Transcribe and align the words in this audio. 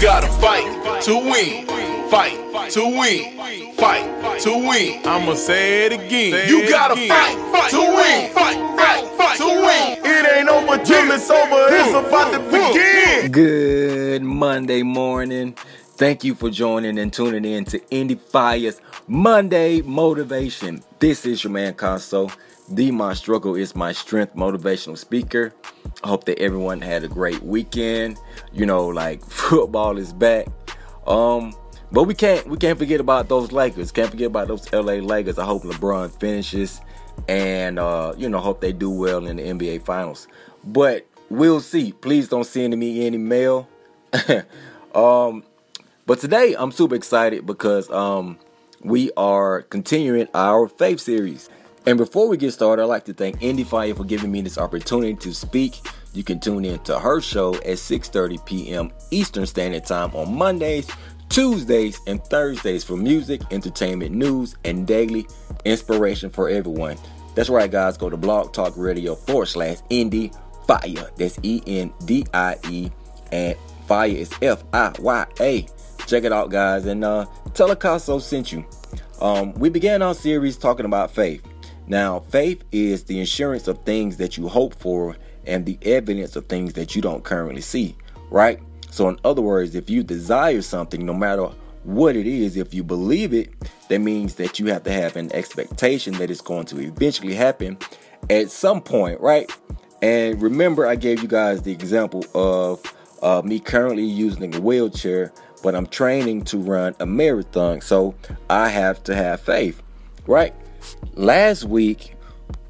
Gotta 0.00 0.28
fight 0.28 1.02
to 1.02 1.16
win. 1.16 1.66
Fight 2.08 2.70
to 2.70 2.84
win. 2.84 3.74
Fight 3.74 4.40
to 4.42 4.50
win. 4.52 5.04
I'ma 5.04 5.34
say 5.34 5.86
it 5.86 5.92
again. 5.92 6.48
You 6.48 6.68
gotta 6.68 6.94
fight 6.94 7.70
to 7.70 7.78
win. 7.78 8.30
Fight, 8.32 8.56
fight, 8.76 9.04
fight 9.18 9.36
to 9.38 9.46
win. 9.46 9.98
It 10.06 10.38
ain't 10.38 10.48
over 10.48 10.78
till 10.84 11.10
it's 11.10 11.28
over. 11.28 11.66
It's 11.70 11.90
about 11.90 12.32
to 12.32 12.38
begin. 12.38 13.32
Good 13.32 14.22
Monday 14.22 14.84
morning. 14.84 15.56
Thank 15.96 16.22
you 16.22 16.36
for 16.36 16.48
joining 16.48 16.96
and 17.00 17.12
tuning 17.12 17.44
in 17.44 17.64
to 17.64 17.80
Indy 17.90 18.14
Fire's 18.14 18.80
Monday 19.08 19.82
Motivation. 19.82 20.84
This 21.00 21.26
is 21.26 21.42
your 21.42 21.52
man 21.52 21.74
Conso. 21.74 22.30
The 22.70 22.90
My 22.90 23.14
Struggle 23.14 23.54
is 23.54 23.74
My 23.74 23.92
Strength 23.92 24.34
motivational 24.34 24.98
speaker. 24.98 25.54
I 26.04 26.08
hope 26.08 26.24
that 26.24 26.38
everyone 26.38 26.82
had 26.82 27.02
a 27.02 27.08
great 27.08 27.42
weekend. 27.42 28.18
You 28.52 28.66
know, 28.66 28.86
like 28.86 29.24
football 29.28 29.96
is 29.96 30.12
back. 30.12 30.48
Um, 31.06 31.54
but 31.90 32.04
we 32.04 32.14
can't 32.14 32.46
we 32.46 32.58
can't 32.58 32.78
forget 32.78 33.00
about 33.00 33.28
those 33.28 33.52
Lakers. 33.52 33.90
Can't 33.90 34.10
forget 34.10 34.26
about 34.26 34.48
those 34.48 34.70
LA 34.70 34.94
Lakers. 34.94 35.38
I 35.38 35.46
hope 35.46 35.62
LeBron 35.62 36.10
finishes 36.20 36.82
and 37.26 37.78
uh, 37.78 38.14
you 38.18 38.28
know, 38.28 38.38
hope 38.38 38.60
they 38.60 38.72
do 38.72 38.90
well 38.90 39.26
in 39.26 39.36
the 39.36 39.44
NBA 39.44 39.82
finals. 39.86 40.28
But 40.62 41.06
we'll 41.30 41.60
see. 41.60 41.92
Please 41.92 42.28
don't 42.28 42.44
send 42.44 42.76
me 42.76 43.06
any 43.06 43.16
mail. 43.16 43.66
um, 44.94 45.42
but 46.04 46.18
today 46.20 46.54
I'm 46.58 46.72
super 46.72 46.94
excited 46.94 47.46
because 47.46 47.90
um 47.90 48.38
we 48.82 49.10
are 49.16 49.62
continuing 49.62 50.28
our 50.34 50.68
faith 50.68 51.00
series. 51.00 51.48
And 51.88 51.96
before 51.96 52.28
we 52.28 52.36
get 52.36 52.52
started, 52.52 52.82
I'd 52.82 52.84
like 52.84 53.06
to 53.06 53.14
thank 53.14 53.42
Indy 53.42 53.64
Fire 53.64 53.94
for 53.94 54.04
giving 54.04 54.30
me 54.30 54.42
this 54.42 54.58
opportunity 54.58 55.14
to 55.14 55.32
speak. 55.32 55.80
You 56.12 56.22
can 56.22 56.38
tune 56.38 56.66
in 56.66 56.80
to 56.80 56.98
her 56.98 57.22
show 57.22 57.54
at 57.54 57.78
6:30 57.78 58.44
p.m. 58.44 58.92
Eastern 59.10 59.46
Standard 59.46 59.86
Time 59.86 60.14
on 60.14 60.36
Mondays, 60.36 60.86
Tuesdays, 61.30 61.98
and 62.06 62.22
Thursdays 62.24 62.84
for 62.84 62.98
music, 62.98 63.40
entertainment, 63.50 64.14
news, 64.14 64.54
and 64.66 64.86
daily 64.86 65.26
inspiration 65.64 66.28
for 66.28 66.50
everyone. 66.50 66.98
That's 67.34 67.48
right, 67.48 67.70
guys. 67.70 67.96
Go 67.96 68.10
to 68.10 68.18
Blog 68.18 68.52
Talk 68.52 68.74
Radio 68.76 69.14
forward 69.14 69.46
slash 69.46 69.78
Indy 69.88 70.30
Fire. 70.66 71.10
That's 71.16 71.38
E 71.42 71.62
N 71.66 71.90
D 72.04 72.26
I 72.34 72.56
E, 72.68 72.90
and 73.32 73.56
Fire 73.86 74.10
is 74.10 74.30
F 74.42 74.62
I 74.74 74.92
Y 74.98 75.26
A. 75.40 75.66
Check 76.06 76.24
it 76.24 76.34
out, 76.34 76.50
guys, 76.50 76.84
and 76.84 77.02
uh, 77.02 77.24
tell 77.54 78.20
sent 78.20 78.52
you. 78.52 78.66
Um, 79.22 79.54
we 79.54 79.70
began 79.70 80.02
our 80.02 80.14
series 80.14 80.58
talking 80.58 80.84
about 80.84 81.10
faith. 81.10 81.47
Now, 81.88 82.20
faith 82.20 82.62
is 82.70 83.04
the 83.04 83.18
insurance 83.18 83.66
of 83.66 83.82
things 83.84 84.18
that 84.18 84.36
you 84.36 84.46
hope 84.48 84.74
for 84.74 85.16
and 85.46 85.64
the 85.64 85.78
evidence 85.82 86.36
of 86.36 86.46
things 86.46 86.74
that 86.74 86.94
you 86.94 87.00
don't 87.00 87.24
currently 87.24 87.62
see, 87.62 87.96
right? 88.30 88.60
So, 88.90 89.08
in 89.08 89.18
other 89.24 89.40
words, 89.40 89.74
if 89.74 89.88
you 89.88 90.02
desire 90.02 90.60
something, 90.60 91.04
no 91.04 91.14
matter 91.14 91.48
what 91.84 92.14
it 92.14 92.26
is, 92.26 92.58
if 92.58 92.74
you 92.74 92.84
believe 92.84 93.32
it, 93.32 93.52
that 93.88 94.00
means 94.00 94.34
that 94.34 94.58
you 94.58 94.66
have 94.66 94.82
to 94.84 94.92
have 94.92 95.16
an 95.16 95.32
expectation 95.32 96.12
that 96.14 96.30
it's 96.30 96.42
going 96.42 96.66
to 96.66 96.80
eventually 96.80 97.34
happen 97.34 97.78
at 98.28 98.50
some 98.50 98.82
point, 98.82 99.18
right? 99.20 99.50
And 100.02 100.40
remember, 100.42 100.86
I 100.86 100.96
gave 100.96 101.22
you 101.22 101.28
guys 101.28 101.62
the 101.62 101.72
example 101.72 102.24
of 102.34 102.82
uh, 103.22 103.40
me 103.42 103.60
currently 103.60 104.04
using 104.04 104.54
a 104.54 104.60
wheelchair, 104.60 105.32
but 105.62 105.74
I'm 105.74 105.86
training 105.86 106.44
to 106.44 106.58
run 106.58 106.94
a 107.00 107.06
marathon, 107.06 107.80
so 107.80 108.14
I 108.50 108.68
have 108.68 109.02
to 109.04 109.14
have 109.14 109.40
faith, 109.40 109.82
right? 110.26 110.54
Last 111.14 111.64
week, 111.64 112.14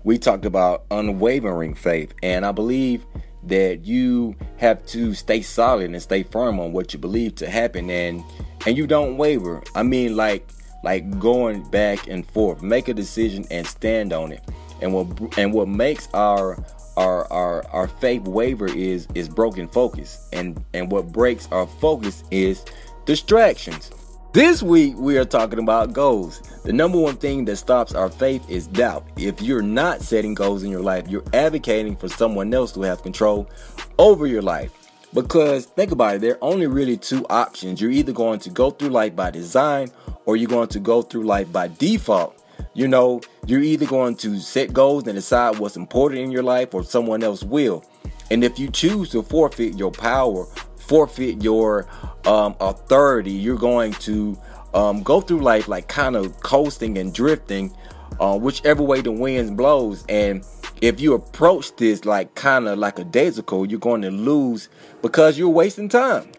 we 0.05 0.19
talked 0.19 0.45
about 0.45 0.84
unwavering 0.91 1.75
faith, 1.75 2.14
and 2.23 2.47
I 2.47 2.53
believe 2.53 3.05
that 3.45 3.84
you 3.84 4.37
have 4.56 4.84
to 4.87 5.14
stay 5.14 5.42
solid 5.42 5.91
and 5.91 6.03
stay 6.03 6.23
firm 6.23 6.61
on 6.61 6.73
what 6.73 6.92
you 6.92 6.98
believe 6.98 7.34
to 7.36 7.48
happen, 7.48 7.91
and 7.91 8.23
and 8.67 8.77
you 8.77 8.86
don't 8.86 9.17
waver. 9.17 9.62
I 9.75 9.83
mean, 9.83 10.17
like 10.17 10.48
like 10.84 11.19
going 11.19 11.69
back 11.70 12.06
and 12.09 12.27
forth. 12.31 12.62
Make 12.62 12.89
a 12.89 12.95
decision 12.95 13.45
and 13.51 13.67
stand 13.67 14.12
on 14.12 14.33
it. 14.33 14.42
And 14.81 14.92
what 14.92 15.39
and 15.39 15.52
what 15.52 15.68
makes 15.68 16.08
our 16.14 16.63
our 16.97 17.30
our 17.33 17.67
our 17.68 17.89
faith 17.89 18.23
waver 18.23 18.67
is 18.67 19.08
is 19.14 19.29
broken 19.29 19.68
focus, 19.68 20.29
and 20.33 20.63
and 20.74 20.91
what 20.91 21.13
breaks 21.13 21.48
our 21.51 21.67
focus 21.67 22.23
is 22.30 22.64
distractions. 23.07 23.91
This 24.38 24.62
week, 24.62 24.94
we 24.96 25.18
are 25.18 25.24
talking 25.24 25.58
about 25.58 25.92
goals. 25.92 26.38
The 26.62 26.72
number 26.72 26.96
one 26.96 27.16
thing 27.16 27.44
that 27.46 27.56
stops 27.56 27.92
our 27.92 28.08
faith 28.08 28.48
is 28.48 28.68
doubt. 28.68 29.04
If 29.16 29.42
you're 29.42 29.62
not 29.62 30.00
setting 30.00 30.32
goals 30.32 30.62
in 30.62 30.70
your 30.70 30.80
life, 30.80 31.08
you're 31.08 31.24
advocating 31.32 31.96
for 31.96 32.08
someone 32.08 32.54
else 32.54 32.70
to 32.74 32.82
have 32.82 33.02
control 33.02 33.50
over 33.98 34.28
your 34.28 34.42
life. 34.42 34.70
Because 35.12 35.66
think 35.66 35.90
about 35.90 36.14
it, 36.14 36.20
there 36.20 36.34
are 36.34 36.44
only 36.44 36.68
really 36.68 36.96
two 36.96 37.26
options. 37.28 37.80
You're 37.80 37.90
either 37.90 38.12
going 38.12 38.38
to 38.38 38.50
go 38.50 38.70
through 38.70 38.90
life 38.90 39.16
by 39.16 39.32
design 39.32 39.88
or 40.24 40.36
you're 40.36 40.48
going 40.48 40.68
to 40.68 40.78
go 40.78 41.02
through 41.02 41.24
life 41.24 41.50
by 41.50 41.66
default. 41.66 42.40
You 42.74 42.86
know, 42.86 43.20
you're 43.44 43.64
either 43.64 43.86
going 43.86 44.14
to 44.18 44.38
set 44.38 44.72
goals 44.72 45.08
and 45.08 45.16
decide 45.16 45.58
what's 45.58 45.76
important 45.76 46.20
in 46.20 46.30
your 46.30 46.44
life 46.44 46.74
or 46.74 46.84
someone 46.84 47.24
else 47.24 47.42
will. 47.42 47.84
And 48.30 48.44
if 48.44 48.56
you 48.56 48.70
choose 48.70 49.10
to 49.10 49.22
forfeit 49.24 49.76
your 49.76 49.90
power, 49.90 50.46
forfeit 50.88 51.42
your 51.42 51.86
um, 52.26 52.56
authority, 52.60 53.30
you're 53.30 53.58
going 53.58 53.92
to 53.94 54.36
um, 54.74 55.02
go 55.02 55.20
through 55.20 55.40
life 55.40 55.68
like 55.68 55.88
kind 55.88 56.16
of 56.16 56.40
coasting 56.40 56.98
and 56.98 57.14
drifting, 57.14 57.74
uh, 58.20 58.38
whichever 58.38 58.82
way 58.82 59.00
the 59.00 59.12
wind 59.12 59.56
blows. 59.56 60.04
And 60.08 60.44
if 60.80 61.00
you 61.00 61.14
approach 61.14 61.74
this 61.76 62.04
like 62.04 62.34
kind 62.34 62.66
of 62.66 62.78
like 62.78 62.98
a 62.98 63.04
daisical, 63.04 63.66
you're 63.66 63.80
going 63.80 64.02
to 64.02 64.10
lose 64.10 64.68
because 65.02 65.38
you're 65.38 65.48
wasting 65.48 65.88
time. 65.88 66.30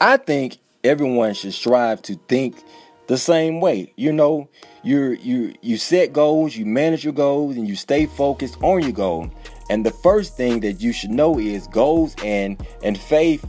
I 0.00 0.16
think 0.18 0.58
everyone 0.84 1.34
should 1.34 1.54
strive 1.54 2.02
to 2.02 2.16
think 2.28 2.62
the 3.06 3.16
same 3.16 3.60
way. 3.60 3.92
You 3.96 4.12
know, 4.12 4.48
you 4.82 5.10
you 5.22 5.54
you 5.62 5.78
set 5.78 6.12
goals, 6.12 6.56
you 6.56 6.66
manage 6.66 7.04
your 7.04 7.12
goals, 7.12 7.56
and 7.56 7.66
you 7.66 7.76
stay 7.76 8.06
focused 8.06 8.56
on 8.62 8.82
your 8.82 8.92
goal. 8.92 9.30
And 9.70 9.84
the 9.84 9.90
first 9.90 10.36
thing 10.36 10.60
that 10.60 10.80
you 10.80 10.92
should 10.92 11.10
know 11.10 11.38
is 11.38 11.66
goals 11.68 12.14
and 12.22 12.64
and 12.82 12.98
faith 12.98 13.44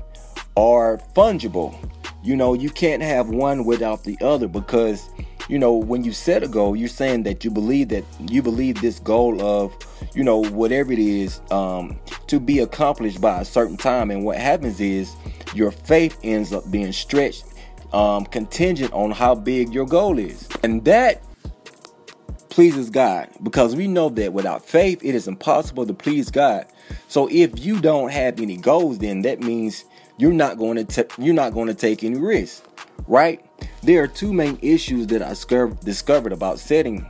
are 0.57 0.97
fungible. 1.15 1.77
You 2.23 2.35
know, 2.35 2.53
you 2.53 2.69
can't 2.69 3.01
have 3.01 3.29
one 3.29 3.63
without 3.63 4.03
the 4.03 4.17
other 4.21 4.47
because 4.47 5.09
you 5.47 5.57
know 5.57 5.73
when 5.73 6.03
you 6.03 6.11
set 6.11 6.43
a 6.43 6.47
goal 6.47 6.75
you're 6.75 6.89
saying 6.89 7.23
that 7.23 7.45
you 7.45 7.49
believe 7.49 7.87
that 7.87 8.03
you 8.29 8.41
believe 8.41 8.81
this 8.81 8.99
goal 8.99 9.41
of 9.41 9.73
you 10.13 10.21
know 10.21 10.43
whatever 10.43 10.91
it 10.91 10.99
is 10.99 11.39
um, 11.51 11.97
to 12.27 12.39
be 12.39 12.59
accomplished 12.59 13.21
by 13.21 13.39
a 13.39 13.45
certain 13.45 13.77
time. 13.77 14.11
And 14.11 14.25
what 14.25 14.37
happens 14.37 14.81
is 14.81 15.15
your 15.53 15.71
faith 15.71 16.17
ends 16.23 16.51
up 16.51 16.69
being 16.69 16.91
stretched 16.91 17.45
um, 17.93 18.25
contingent 18.25 18.91
on 18.93 19.11
how 19.11 19.35
big 19.35 19.73
your 19.73 19.85
goal 19.85 20.19
is. 20.19 20.47
And 20.63 20.83
that 20.85 21.23
pleases 22.49 22.89
god 22.89 23.29
because 23.43 23.75
we 23.75 23.87
know 23.87 24.09
that 24.09 24.33
without 24.33 24.65
faith 24.65 24.99
it 25.03 25.13
is 25.13 25.27
impossible 25.27 25.85
to 25.85 25.93
please 25.93 26.31
god. 26.31 26.65
So 27.07 27.29
if 27.31 27.63
you 27.63 27.79
don't 27.79 28.11
have 28.11 28.41
any 28.41 28.57
goals 28.57 28.97
then 28.97 29.21
that 29.21 29.39
means 29.39 29.85
you're 30.17 30.33
not 30.33 30.57
going 30.57 30.83
to 30.83 31.03
t- 31.03 31.23
you're 31.23 31.33
not 31.33 31.53
going 31.53 31.67
to 31.67 31.73
take 31.73 32.03
any 32.03 32.17
risks, 32.17 32.63
right? 33.07 33.43
There 33.83 34.03
are 34.03 34.07
two 34.07 34.33
main 34.33 34.57
issues 34.61 35.07
that 35.07 35.21
I 35.21 35.35
discovered 35.83 36.33
about 36.33 36.59
setting 36.59 37.05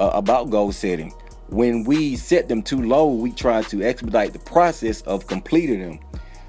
uh, 0.00 0.10
about 0.14 0.50
goal 0.50 0.72
setting. 0.72 1.12
When 1.48 1.84
we 1.84 2.16
set 2.16 2.48
them 2.48 2.62
too 2.62 2.82
low, 2.82 3.08
we 3.08 3.30
try 3.30 3.62
to 3.62 3.82
expedite 3.82 4.32
the 4.32 4.38
process 4.38 5.02
of 5.02 5.26
completing 5.26 5.80
them. 5.80 6.00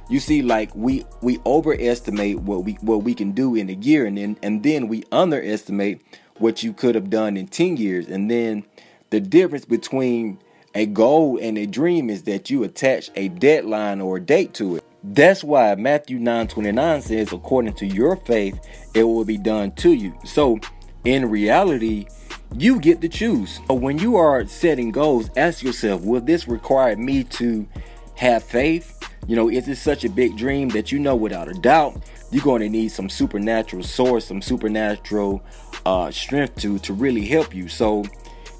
You 0.09 0.19
see, 0.19 0.41
like 0.41 0.73
we 0.75 1.05
we 1.21 1.39
overestimate 1.45 2.39
what 2.39 2.63
we 2.63 2.73
what 2.81 3.03
we 3.03 3.13
can 3.13 3.31
do 3.31 3.55
in 3.55 3.69
a 3.69 3.73
year, 3.73 4.05
and 4.05 4.17
then 4.17 4.37
and 4.43 4.63
then 4.63 4.87
we 4.87 5.03
underestimate 5.11 6.01
what 6.37 6.63
you 6.63 6.73
could 6.73 6.95
have 6.95 7.09
done 7.09 7.37
in 7.37 7.47
ten 7.47 7.77
years, 7.77 8.07
and 8.07 8.29
then 8.29 8.65
the 9.09 9.19
difference 9.19 9.65
between 9.65 10.39
a 10.75 10.85
goal 10.85 11.37
and 11.41 11.57
a 11.57 11.65
dream 11.65 12.09
is 12.09 12.23
that 12.23 12.49
you 12.49 12.63
attach 12.63 13.11
a 13.15 13.27
deadline 13.29 14.01
or 14.01 14.17
a 14.17 14.21
date 14.21 14.53
to 14.55 14.77
it. 14.77 14.83
That's 15.03 15.43
why 15.43 15.75
Matthew 15.75 16.17
9 16.17 16.47
29 16.47 17.01
says, 17.01 17.33
according 17.33 17.73
to 17.73 17.85
your 17.85 18.15
faith, 18.15 18.59
it 18.93 19.03
will 19.03 19.25
be 19.25 19.37
done 19.37 19.71
to 19.73 19.91
you. 19.91 20.17
So, 20.23 20.59
in 21.03 21.29
reality, 21.29 22.07
you 22.55 22.79
get 22.79 23.01
to 23.01 23.09
choose. 23.09 23.59
But 23.67 23.75
when 23.75 23.99
you 23.99 24.15
are 24.15 24.45
setting 24.45 24.91
goals, 24.91 25.29
ask 25.35 25.61
yourself, 25.61 26.03
will 26.03 26.21
this 26.21 26.47
require 26.47 26.95
me 26.95 27.25
to 27.25 27.67
have 28.15 28.43
faith? 28.43 28.97
You 29.27 29.35
know, 29.35 29.49
is 29.49 29.67
it 29.67 29.75
such 29.75 30.05
a 30.05 30.09
big 30.09 30.37
dream 30.37 30.69
that 30.69 30.91
you 30.91 30.99
know 30.99 31.15
without 31.15 31.49
a 31.49 31.53
doubt 31.53 32.01
you're 32.31 32.43
going 32.43 32.61
to 32.61 32.69
need 32.69 32.89
some 32.89 33.09
supernatural 33.09 33.83
source, 33.83 34.25
some 34.27 34.41
supernatural 34.41 35.43
uh, 35.85 36.11
strength 36.11 36.55
to 36.61 36.79
to 36.79 36.93
really 36.93 37.25
help 37.25 37.53
you. 37.53 37.67
So, 37.67 38.05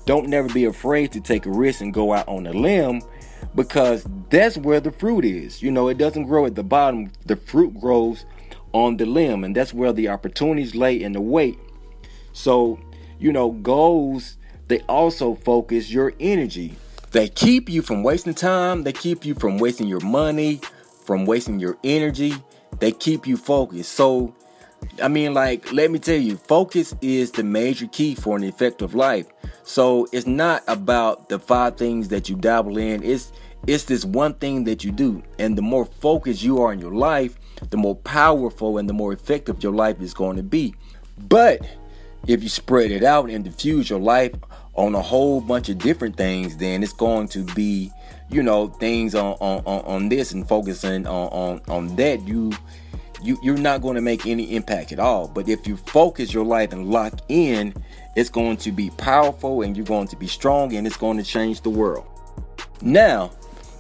don't 0.06 0.28
never 0.28 0.50
be 0.50 0.66
afraid 0.66 1.14
to 1.14 1.22
take 1.22 1.46
a 1.46 1.50
risk 1.50 1.80
and 1.80 1.94
go 1.94 2.12
out 2.12 2.28
on 2.28 2.46
a 2.48 2.52
limb 2.52 3.02
because 3.56 4.06
that's 4.30 4.58
where 4.58 4.80
the 4.80 4.92
fruit 4.92 5.26
is. 5.26 5.62
You 5.62 5.72
know, 5.72 5.88
it 5.88 5.98
doesn't 5.98 6.26
grow 6.26 6.46
at 6.46 6.56
the 6.56 6.64
bottom, 6.64 7.12
the 7.26 7.36
fruit 7.36 7.80
grows 7.80 8.26
on 8.74 8.98
the 8.98 9.06
limb, 9.06 9.44
and 9.44 9.56
that's 9.56 9.74
where 9.74 9.94
the 9.94 10.10
opportunities 10.10 10.76
lay 10.76 11.02
in 11.02 11.14
the 11.14 11.22
weight. 11.22 11.60
So, 12.34 12.80
you 13.20 13.32
know, 13.32 13.52
goals, 13.52 14.38
they 14.68 14.80
also 14.82 15.36
focus 15.36 15.92
your 15.92 16.14
energy. 16.20 16.76
They 17.12 17.28
keep 17.28 17.70
you 17.70 17.84
from 17.84 18.02
wasting 18.02 18.34
time, 18.34 18.84
they 18.84 18.94
keep 18.94 19.24
you 19.24 19.36
from 19.36 19.60
wasting 19.60 19.88
your 19.88 20.00
money, 20.00 20.62
from 21.06 21.26
wasting 21.26 21.60
your 21.60 21.78
energy. 21.84 22.34
they 22.80 22.92
keep 22.92 23.28
you 23.28 23.38
focused. 23.38 23.94
So, 23.94 24.34
I 25.02 25.08
mean, 25.08 25.34
like, 25.34 25.72
let 25.72 25.92
me 25.92 26.00
tell 26.00 26.20
you, 26.20 26.38
focus 26.38 26.96
is 27.02 27.32
the 27.32 27.44
major 27.44 27.88
key 27.88 28.16
for 28.16 28.38
an 28.38 28.44
effective 28.44 28.96
life. 28.96 29.28
So 29.64 30.08
it's 30.12 30.28
not 30.28 30.64
about 30.68 31.30
the 31.30 31.40
five 31.40 31.78
things 31.78 32.10
that 32.10 32.30
you 32.30 32.36
dabble 32.36 32.78
in. 32.78 33.04
It's 33.04 33.32
it's 33.66 33.86
this 33.86 34.04
one 34.04 34.34
thing 34.34 34.66
that 34.66 34.84
you 34.84 34.92
do. 34.92 35.24
And 35.40 35.58
the 35.58 35.62
more 35.62 35.86
focused 35.86 36.44
you 36.44 36.62
are 36.62 36.74
in 36.74 36.80
your 36.80 36.94
life, 36.94 37.38
the 37.70 37.78
more 37.78 37.96
powerful 37.96 38.78
and 38.78 38.90
the 38.90 38.94
more 38.94 39.14
effective 39.14 39.64
your 39.64 39.72
life 39.72 40.02
is 40.02 40.14
going 40.14 40.36
to 40.38 40.44
be. 40.44 40.76
But 41.18 41.66
if 42.28 42.44
you 42.44 42.50
spread 42.50 42.92
it 42.92 43.04
out 43.04 43.30
and 43.30 43.44
diffuse 43.44 43.90
your 43.90 44.00
life 44.00 44.34
on 44.76 44.96
a 44.96 45.02
whole 45.02 45.40
bunch 45.40 45.70
of 45.70 45.78
different 45.78 46.18
things, 46.18 46.58
then 46.58 46.84
it's 46.84 46.94
going 46.94 47.28
to 47.30 47.44
be, 47.54 47.92
you 48.30 48.44
know, 48.44 48.68
things 48.68 49.16
on 49.16 49.34
on, 49.40 49.64
on 49.66 50.10
this 50.10 50.34
and 50.34 50.48
focusing 50.48 51.08
on, 51.08 51.28
on 51.30 51.62
on 51.68 51.96
that. 51.96 52.28
You 52.28 52.52
you 53.24 53.38
you're 53.42 53.58
not 53.58 53.82
going 53.82 53.96
to 53.96 54.02
make 54.02 54.26
any 54.26 54.56
impact 54.56 54.92
at 54.92 55.00
all. 55.00 55.28
But 55.28 55.48
if 55.48 55.68
you 55.68 55.78
focus 55.78 56.34
your 56.34 56.46
life 56.46 56.74
and 56.74 56.90
lock 56.90 57.14
in, 57.30 57.74
it's 58.16 58.30
going 58.30 58.58
to 58.58 58.72
be 58.72 58.90
powerful 58.92 59.62
and 59.62 59.76
you're 59.76 59.86
going 59.86 60.08
to 60.10 60.16
be 60.16 60.28
strong 60.28 60.74
and 60.74 60.86
it's 60.86 60.98
going 60.98 61.18
to 61.18 61.24
change 61.24 61.62
the 61.62 61.70
world. 61.70 62.06
Now, 62.82 63.32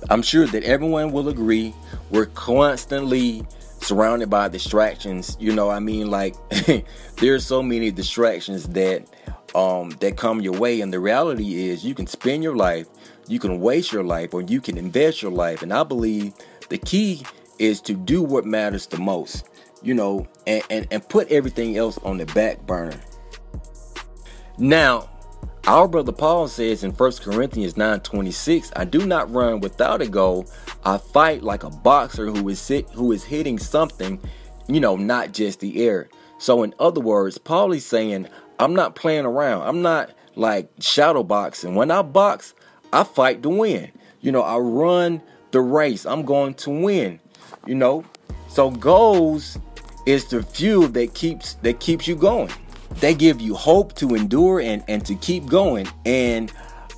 I'm 0.09 0.21
sure 0.21 0.47
that 0.47 0.63
everyone 0.63 1.11
will 1.11 1.29
agree 1.29 1.73
we're 2.09 2.27
constantly 2.27 3.45
surrounded 3.79 4.29
by 4.29 4.47
distractions. 4.47 5.37
You 5.39 5.53
know, 5.53 5.69
I 5.69 5.79
mean, 5.79 6.09
like 6.09 6.35
there's 7.17 7.45
so 7.45 7.61
many 7.61 7.91
distractions 7.91 8.67
that 8.69 9.03
um 9.55 9.91
that 9.99 10.17
come 10.17 10.41
your 10.41 10.53
way, 10.53 10.81
and 10.81 10.91
the 10.91 10.99
reality 10.99 11.69
is 11.69 11.85
you 11.85 11.93
can 11.93 12.07
spend 12.07 12.43
your 12.43 12.55
life, 12.55 12.87
you 13.27 13.39
can 13.39 13.59
waste 13.59 13.91
your 13.91 14.03
life, 14.03 14.33
or 14.33 14.41
you 14.41 14.61
can 14.61 14.77
invest 14.77 15.21
your 15.21 15.31
life. 15.31 15.61
And 15.61 15.73
I 15.73 15.83
believe 15.83 16.33
the 16.69 16.77
key 16.77 17.23
is 17.59 17.81
to 17.81 17.93
do 17.93 18.21
what 18.21 18.45
matters 18.45 18.87
the 18.87 18.99
most. 18.99 19.47
You 19.81 19.93
know, 19.93 20.27
and, 20.47 20.63
and, 20.69 20.87
and 20.91 21.09
put 21.09 21.29
everything 21.29 21.77
else 21.77 21.97
on 21.99 22.17
the 22.17 22.25
back 22.27 22.65
burner. 22.65 22.99
Now, 24.57 25.09
our 25.65 25.87
brother 25.87 26.11
Paul 26.11 26.47
says 26.47 26.83
in 26.83 26.91
1 26.91 27.11
Corinthians 27.21 27.73
9:26, 27.73 28.71
I 28.75 28.85
do 28.85 29.05
not 29.05 29.31
run 29.31 29.61
without 29.61 30.01
a 30.01 30.07
goal. 30.07 30.45
I 30.85 30.97
fight 30.97 31.41
like 31.41 31.63
a 31.63 31.69
boxer 31.69 32.29
who 32.29 32.47
is 32.49 32.59
sit, 32.59 32.89
who 32.89 33.11
is 33.11 33.23
hitting 33.23 33.57
something, 33.57 34.19
you 34.67 34.79
know, 34.79 34.95
not 34.95 35.31
just 35.31 35.61
the 35.61 35.85
air. 35.85 36.09
So 36.37 36.63
in 36.63 36.73
other 36.79 36.99
words, 36.99 37.37
Paul 37.37 37.71
is 37.71 37.85
saying, 37.85 38.27
I'm 38.59 38.75
not 38.75 38.95
playing 38.95 39.25
around. 39.25 39.67
I'm 39.67 39.81
not 39.81 40.11
like 40.35 40.69
shadow 40.79 41.23
boxing. 41.23 41.75
When 41.75 41.91
I 41.91 42.01
box, 42.01 42.53
I 42.91 43.05
fight 43.05 43.41
to 43.43 43.49
win. 43.49 43.91
You 44.19 44.31
know, 44.31 44.41
I 44.41 44.57
run 44.57 45.21
the 45.51 45.61
race. 45.61 46.05
I'm 46.05 46.23
going 46.23 46.55
to 46.55 46.69
win. 46.69 47.19
You 47.65 47.75
know? 47.75 48.03
So 48.47 48.69
goals 48.69 49.57
is 50.05 50.25
the 50.25 50.43
fuel 50.43 50.87
that 50.89 51.13
keeps 51.13 51.53
that 51.55 51.79
keeps 51.79 52.07
you 52.07 52.15
going 52.15 52.49
they 52.99 53.13
give 53.13 53.41
you 53.41 53.53
hope 53.55 53.93
to 53.95 54.15
endure 54.15 54.59
and, 54.59 54.83
and 54.87 55.05
to 55.05 55.15
keep 55.15 55.45
going. 55.45 55.87
And 56.05 56.51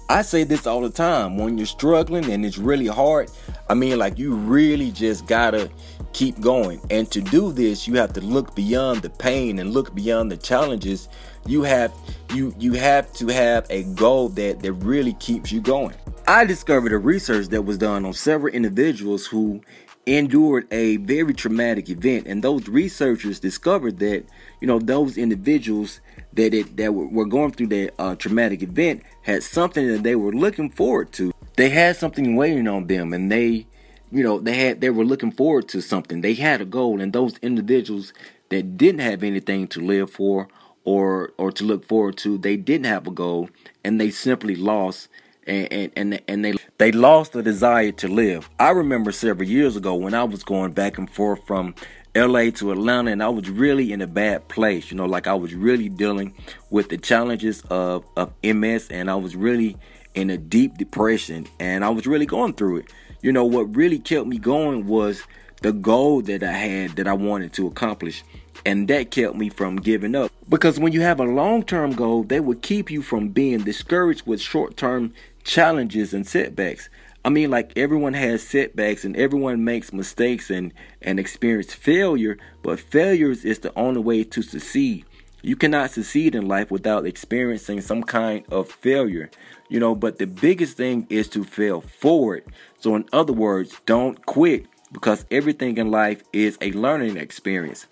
I 0.09 0.21
say 0.21 0.43
this 0.43 0.67
all 0.67 0.81
the 0.81 0.89
time 0.89 1.37
when 1.37 1.57
you're 1.57 1.65
struggling 1.65 2.29
and 2.29 2.45
it's 2.45 2.57
really 2.57 2.87
hard. 2.87 3.31
I 3.69 3.73
mean, 3.73 3.97
like, 3.97 4.19
you 4.19 4.33
really 4.33 4.91
just 4.91 5.25
gotta 5.25 5.69
keep 6.13 6.39
going. 6.39 6.79
And 6.91 7.09
to 7.11 7.21
do 7.21 7.51
this, 7.51 7.87
you 7.87 7.95
have 7.95 8.13
to 8.13 8.21
look 8.21 8.55
beyond 8.55 9.01
the 9.01 9.09
pain 9.09 9.59
and 9.59 9.71
look 9.71 9.95
beyond 9.95 10.31
the 10.31 10.37
challenges. 10.37 11.09
You 11.47 11.63
have 11.63 11.93
you 12.33 12.55
you 12.57 12.73
have 12.73 13.11
to 13.13 13.27
have 13.27 13.67
a 13.69 13.83
goal 13.83 14.29
that 14.29 14.61
that 14.61 14.73
really 14.73 15.13
keeps 15.13 15.51
you 15.51 15.61
going. 15.61 15.95
I 16.27 16.45
discovered 16.45 16.91
a 16.91 16.97
research 16.97 17.47
that 17.47 17.61
was 17.61 17.77
done 17.77 18.05
on 18.05 18.13
several 18.13 18.53
individuals 18.53 19.27
who 19.27 19.61
endured 20.05 20.67
a 20.71 20.97
very 20.97 21.33
traumatic 21.33 21.89
event. 21.89 22.27
And 22.27 22.43
those 22.43 22.67
researchers 22.67 23.39
discovered 23.39 23.99
that 23.99 24.25
you 24.61 24.67
know 24.67 24.79
those 24.79 25.17
individuals 25.17 25.99
that 26.33 26.53
it, 26.53 26.77
that 26.77 26.93
were 26.93 27.25
going 27.25 27.51
through 27.51 27.67
that 27.67 27.93
uh, 27.99 28.15
traumatic 28.15 28.61
event 28.61 29.03
had 29.23 29.43
something 29.43 29.87
that 29.87 30.03
they 30.03 30.15
were 30.15 30.33
looking 30.33 30.69
forward 30.69 31.11
to. 31.13 31.33
They 31.55 31.69
had 31.69 31.95
something 31.95 32.35
waiting 32.35 32.67
on 32.67 32.87
them 32.87 33.13
and 33.13 33.31
they 33.31 33.67
you 34.11 34.23
know 34.23 34.39
they 34.39 34.55
had 34.55 34.81
they 34.81 34.89
were 34.89 35.05
looking 35.05 35.31
forward 35.31 35.67
to 35.69 35.81
something. 35.81 36.21
They 36.21 36.35
had 36.35 36.61
a 36.61 36.65
goal 36.65 37.01
and 37.01 37.13
those 37.13 37.37
individuals 37.37 38.13
that 38.49 38.77
didn't 38.77 39.01
have 39.01 39.23
anything 39.23 39.67
to 39.69 39.81
live 39.81 40.11
for 40.11 40.47
or 40.83 41.33
or 41.37 41.51
to 41.51 41.63
look 41.63 41.83
forward 41.85 42.15
to 42.17 42.37
they 42.37 42.55
didn't 42.55 42.85
have 42.85 43.07
a 43.07 43.11
goal 43.11 43.49
and 43.83 43.99
they 43.99 44.11
simply 44.11 44.55
lost 44.55 45.09
and 45.47 45.67
and 45.71 45.91
and, 45.95 46.21
and 46.27 46.45
they 46.45 46.53
they 46.77 46.91
lost 46.91 47.33
the 47.33 47.41
desire 47.41 47.91
to 47.93 48.07
live. 48.07 48.49
I 48.59 48.71
remember 48.71 49.11
several 49.11 49.47
years 49.47 49.75
ago 49.75 49.95
when 49.95 50.13
I 50.13 50.23
was 50.23 50.43
going 50.43 50.73
back 50.73 50.97
and 50.97 51.09
forth 51.09 51.45
from 51.47 51.73
LA 52.15 52.49
to 52.51 52.71
Atlanta 52.71 53.11
and 53.11 53.23
I 53.23 53.29
was 53.29 53.49
really 53.49 53.91
in 53.93 54.01
a 54.01 54.07
bad 54.07 54.47
place, 54.47 54.91
you 54.91 54.97
know, 54.97 55.05
like 55.05 55.27
I 55.27 55.33
was 55.33 55.53
really 55.53 55.89
dealing 55.89 56.33
with 56.69 56.89
the 56.89 56.97
challenges 56.97 57.61
of 57.69 58.05
of 58.15 58.33
MS 58.43 58.89
and 58.89 59.09
I 59.09 59.15
was 59.15 59.35
really 59.35 59.77
in 60.13 60.29
a 60.29 60.37
deep 60.37 60.77
depression 60.77 61.47
and 61.59 61.83
I 61.83 61.89
was 61.89 62.07
really 62.07 62.25
going 62.25 62.53
through 62.53 62.77
it. 62.77 62.93
You 63.21 63.31
know, 63.31 63.45
what 63.45 63.75
really 63.75 63.99
kept 63.99 64.27
me 64.27 64.37
going 64.37 64.87
was 64.87 65.23
the 65.61 65.73
goal 65.73 66.21
that 66.21 66.43
I 66.43 66.51
had 66.51 66.91
that 66.91 67.07
I 67.07 67.13
wanted 67.13 67.53
to 67.53 67.67
accomplish. 67.67 68.23
And 68.65 68.87
that 68.87 69.11
kept 69.11 69.35
me 69.35 69.49
from 69.49 69.75
giving 69.75 70.15
up. 70.15 70.31
Because 70.49 70.79
when 70.79 70.91
you 70.91 71.01
have 71.01 71.19
a 71.19 71.23
long 71.23 71.63
term 71.63 71.93
goal, 71.93 72.23
they 72.23 72.39
will 72.39 72.55
keep 72.55 72.89
you 72.89 73.01
from 73.01 73.29
being 73.29 73.59
discouraged 73.59 74.25
with 74.25 74.41
short 74.41 74.77
term 74.77 75.13
challenges 75.45 76.13
and 76.13 76.27
setbacks. 76.27 76.89
I 77.23 77.29
mean, 77.29 77.49
like 77.49 77.71
everyone 77.77 78.13
has 78.13 78.43
setbacks 78.43 79.05
and 79.05 79.15
everyone 79.15 79.63
makes 79.63 79.93
mistakes 79.93 80.49
and, 80.49 80.73
and 81.01 81.19
experience 81.19 81.73
failure, 81.73 82.37
but 82.61 82.79
failures 82.79 83.45
is 83.45 83.59
the 83.59 83.73
only 83.77 84.01
way 84.01 84.23
to 84.25 84.41
succeed. 84.41 85.05
You 85.41 85.55
cannot 85.55 85.91
succeed 85.91 86.35
in 86.35 86.47
life 86.47 86.71
without 86.71 87.05
experiencing 87.05 87.81
some 87.81 88.03
kind 88.03 88.43
of 88.51 88.69
failure, 88.69 89.29
you 89.69 89.79
know. 89.79 89.93
But 89.93 90.17
the 90.17 90.25
biggest 90.25 90.75
thing 90.75 91.05
is 91.09 91.27
to 91.29 91.43
fail 91.43 91.81
forward. 91.81 92.43
So, 92.79 92.95
in 92.95 93.05
other 93.13 93.33
words, 93.33 93.79
don't 93.85 94.25
quit 94.25 94.65
because 94.91 95.25
everything 95.29 95.77
in 95.77 95.91
life 95.91 96.23
is 96.33 96.57
a 96.61 96.71
learning 96.71 97.17
experience. 97.17 97.85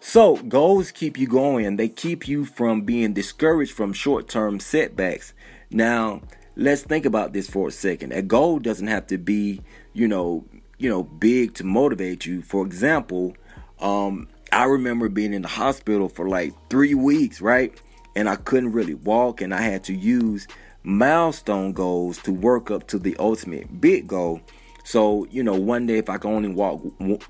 So, 0.00 0.36
goals 0.36 0.92
keep 0.92 1.18
you 1.18 1.26
going 1.26 1.76
they 1.76 1.88
keep 1.88 2.26
you 2.26 2.44
from 2.44 2.82
being 2.82 3.12
discouraged 3.12 3.72
from 3.72 3.92
short 3.92 4.28
term 4.28 4.58
setbacks. 4.60 5.34
Now, 5.70 6.22
let's 6.56 6.82
think 6.82 7.04
about 7.04 7.32
this 7.32 7.48
for 7.48 7.68
a 7.68 7.72
second. 7.72 8.12
A 8.12 8.22
goal 8.22 8.58
doesn't 8.58 8.86
have 8.86 9.06
to 9.08 9.18
be, 9.18 9.60
you 9.92 10.08
know, 10.08 10.44
you 10.78 10.88
know, 10.88 11.02
big 11.02 11.54
to 11.54 11.64
motivate 11.64 12.26
you. 12.26 12.42
For 12.42 12.64
example, 12.66 13.36
um, 13.80 14.28
I 14.52 14.64
remember 14.64 15.08
being 15.08 15.34
in 15.34 15.42
the 15.42 15.48
hospital 15.48 16.08
for 16.08 16.28
like 16.28 16.52
three 16.70 16.94
weeks, 16.94 17.40
right? 17.40 17.78
And 18.16 18.28
I 18.28 18.36
couldn't 18.36 18.72
really 18.72 18.94
walk, 18.94 19.40
and 19.40 19.52
I 19.52 19.60
had 19.60 19.82
to 19.84 19.94
use 19.94 20.46
milestone 20.84 21.72
goals 21.72 22.18
to 22.18 22.32
work 22.32 22.70
up 22.70 22.86
to 22.88 22.98
the 22.98 23.16
ultimate 23.18 23.80
big 23.80 24.06
goal. 24.06 24.40
So, 24.84 25.26
you 25.30 25.42
know, 25.42 25.54
one 25.54 25.86
day 25.86 25.96
if 25.96 26.10
I 26.10 26.18
could 26.18 26.30
only 26.30 26.50
walk 26.50 26.82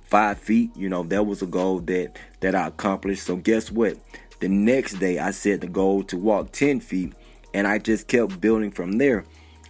five 0.03 0.39
feet, 0.39 0.77
you 0.77 0.89
know, 0.89 1.05
that 1.05 1.25
was 1.25 1.41
a 1.41 1.47
goal 1.47 1.79
that 1.81 2.19
that 2.41 2.55
I 2.55 2.67
accomplished. 2.67 3.23
So 3.23 3.37
guess 3.37 3.71
what? 3.71 3.97
The 4.41 4.49
next 4.49 4.95
day 4.95 5.21
I 5.21 5.31
set 5.31 5.61
the 5.61 5.69
goal 5.69 6.03
to 6.05 6.17
walk 6.17 6.51
10 6.51 6.81
feet 6.81 7.15
and 7.55 7.67
I 7.67 7.79
just 7.79 8.09
kept 8.09 8.41
building 8.41 8.71
from 8.71 8.99
there 8.99 9.25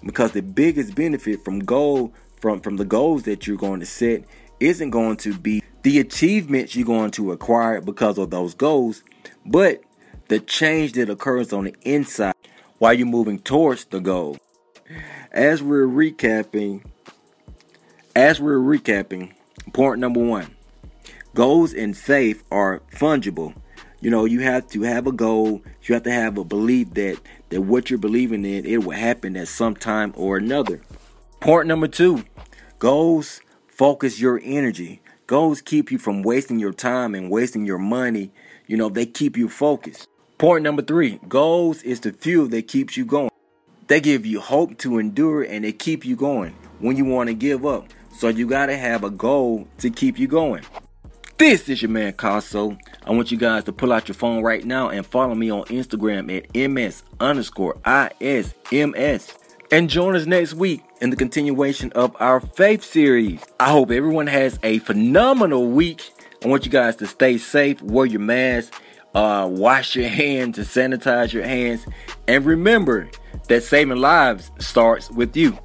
because 0.04 0.32
the 0.32 0.42
biggest 0.42 0.94
benefit 0.94 1.44
from 1.44 1.60
goal 1.60 2.12
from 2.40 2.60
from 2.60 2.76
the 2.76 2.84
goals 2.84 3.22
that 3.24 3.46
you're 3.46 3.56
going 3.56 3.80
to 3.80 3.86
set 3.86 4.24
isn't 4.58 4.90
going 4.90 5.18
to 5.18 5.38
be 5.38 5.62
the 5.82 6.00
achievements 6.00 6.74
you're 6.74 6.86
going 6.86 7.10
to 7.12 7.30
acquire 7.30 7.80
because 7.80 8.16
of 8.16 8.30
those 8.30 8.54
goals, 8.54 9.04
but 9.44 9.82
the 10.28 10.40
change 10.40 10.92
that 10.92 11.10
occurs 11.10 11.52
on 11.52 11.64
the 11.64 11.74
inside 11.82 12.34
while 12.78 12.94
you're 12.94 13.06
moving 13.06 13.38
towards 13.38 13.84
the 13.86 14.00
goal. 14.00 14.38
As 15.30 15.62
we're 15.62 15.86
recapping, 15.86 16.84
as 18.16 18.40
we're 18.40 18.58
recapping, 18.58 19.32
point 19.72 20.00
number 20.00 20.20
one 20.24 20.54
goals 21.34 21.74
and 21.74 21.96
faith 21.96 22.44
are 22.50 22.80
fungible. 22.92 23.54
You 24.04 24.11
know, 24.11 24.26
you 24.26 24.40
have 24.40 24.68
to 24.68 24.82
have 24.82 25.06
a 25.06 25.12
goal. 25.12 25.62
You 25.84 25.94
have 25.94 26.02
to 26.02 26.12
have 26.12 26.37
a 26.37 26.44
belief 26.44 26.92
that 26.92 27.18
that 27.49 27.62
what 27.62 27.88
you're 27.88 27.99
believing 27.99 28.44
in 28.44 28.66
it 28.66 28.84
will 28.84 28.90
happen 28.90 29.34
at 29.34 29.49
some 29.49 29.75
time 29.75 30.12
or 30.14 30.37
another. 30.37 30.82
Point 31.40 31.68
number 31.68 31.88
two: 31.88 32.23
goals 32.78 33.40
focus 33.66 34.20
your 34.20 34.38
energy. 34.44 35.00
Goals 35.26 35.62
keep 35.62 35.90
you 35.90 35.96
from 35.96 36.23
wasting 36.23 36.58
your 36.58 36.75
time 36.75 37.14
and 37.14 37.30
wasting 37.30 37.64
your 37.64 37.78
money. 37.78 38.30
You 38.66 38.76
know, 38.76 38.90
they 38.90 39.06
keep 39.06 39.38
you 39.38 39.49
focused. 39.49 40.06
Point 40.37 40.64
number 40.64 40.82
three: 40.82 41.18
goals 41.26 41.82
is 41.82 42.00
the 42.00 42.12
fuel 42.12 42.46
that 42.49 42.68
keeps 42.68 42.99
you 42.99 43.06
going. 43.06 43.30
They 43.87 44.02
give 44.02 44.26
you 44.26 44.38
hope 44.38 44.76
to 44.80 44.99
endure 44.99 45.42
and 45.42 45.64
they 45.64 45.73
keep 45.73 46.04
you 46.04 46.14
going 46.14 46.54
when 46.78 46.99
you 46.99 47.06
want 47.06 47.28
to 47.28 47.34
give 47.34 47.64
up. 47.64 47.87
So 48.14 48.28
you 48.28 48.46
got 48.46 48.66
to 48.66 48.76
have 48.76 49.02
a 49.02 49.08
goal 49.08 49.66
to 49.78 49.88
keep 49.88 50.18
you 50.18 50.28
going. 50.28 50.62
This 51.36 51.68
is 51.68 51.82
your 51.82 51.90
man 51.90 52.12
Caso. 52.12 52.78
I 53.04 53.10
want 53.10 53.32
you 53.32 53.36
guys 53.36 53.64
to 53.64 53.72
pull 53.72 53.92
out 53.92 54.06
your 54.06 54.14
phone 54.14 54.44
right 54.44 54.64
now 54.64 54.90
and 54.90 55.04
follow 55.04 55.34
me 55.34 55.50
on 55.50 55.64
Instagram 55.64 56.34
at 56.36 56.70
ms 56.70 57.02
underscore 57.18 57.76
isms. 58.20 59.34
And 59.72 59.90
join 59.90 60.14
us 60.14 60.26
next 60.26 60.54
week 60.54 60.82
in 61.00 61.10
the 61.10 61.16
continuation 61.16 61.90
of 61.92 62.14
our 62.20 62.38
faith 62.38 62.84
series. 62.84 63.44
I 63.58 63.72
hope 63.72 63.90
everyone 63.90 64.28
has 64.28 64.60
a 64.62 64.78
phenomenal 64.78 65.66
week. 65.66 66.12
I 66.44 66.46
want 66.46 66.66
you 66.66 66.70
guys 66.70 66.94
to 66.96 67.06
stay 67.08 67.38
safe, 67.38 67.82
wear 67.82 68.06
your 68.06 68.20
mask, 68.20 68.72
uh, 69.16 69.48
wash 69.50 69.96
your 69.96 70.08
hands, 70.08 70.54
to 70.54 70.62
sanitize 70.62 71.32
your 71.32 71.44
hands, 71.44 71.84
and 72.28 72.46
remember 72.46 73.10
that 73.48 73.64
saving 73.64 73.98
lives 73.98 74.52
starts 74.60 75.10
with 75.10 75.36
you. 75.36 75.58